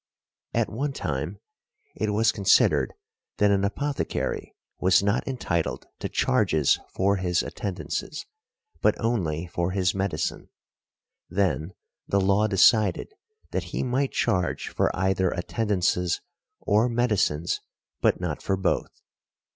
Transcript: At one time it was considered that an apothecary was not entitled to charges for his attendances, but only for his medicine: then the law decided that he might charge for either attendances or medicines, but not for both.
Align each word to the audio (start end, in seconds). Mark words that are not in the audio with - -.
At 0.55 0.67
one 0.71 0.93
time 0.93 1.37
it 1.95 2.09
was 2.09 2.31
considered 2.31 2.95
that 3.37 3.51
an 3.51 3.63
apothecary 3.63 4.55
was 4.79 5.03
not 5.03 5.27
entitled 5.27 5.85
to 5.99 6.09
charges 6.09 6.79
for 6.95 7.17
his 7.17 7.43
attendances, 7.43 8.25
but 8.81 8.99
only 8.99 9.45
for 9.45 9.69
his 9.73 9.93
medicine: 9.93 10.49
then 11.29 11.75
the 12.07 12.19
law 12.19 12.47
decided 12.47 13.13
that 13.51 13.65
he 13.65 13.83
might 13.83 14.11
charge 14.11 14.69
for 14.69 14.89
either 14.95 15.29
attendances 15.29 16.19
or 16.59 16.89
medicines, 16.89 17.61
but 18.01 18.19
not 18.19 18.41
for 18.41 18.57
both. 18.57 18.89